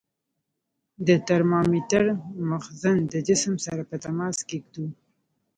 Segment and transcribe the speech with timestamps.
[1.07, 2.03] د ترمامتر
[2.51, 4.85] مخزن د جسم سره په تماس کې ږدو.